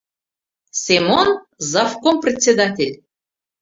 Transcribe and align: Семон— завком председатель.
Семон— 0.83 1.27
завком 1.71 2.15
председатель. 2.23 2.93